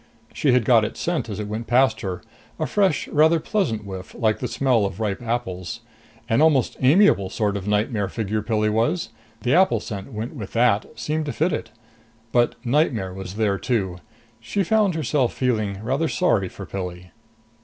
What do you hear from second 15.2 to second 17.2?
feeling rather sorry for Pilli.